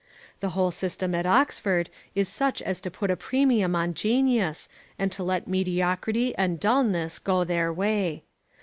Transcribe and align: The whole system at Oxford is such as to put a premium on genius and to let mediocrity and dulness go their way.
The 0.39 0.49
whole 0.57 0.71
system 0.71 1.13
at 1.13 1.27
Oxford 1.27 1.87
is 2.15 2.27
such 2.27 2.59
as 2.63 2.79
to 2.79 2.89
put 2.89 3.11
a 3.11 3.15
premium 3.15 3.75
on 3.75 3.93
genius 3.93 4.67
and 4.97 5.11
to 5.11 5.21
let 5.23 5.47
mediocrity 5.47 6.35
and 6.39 6.59
dulness 6.59 7.19
go 7.19 7.43
their 7.43 7.71
way. 7.71 8.23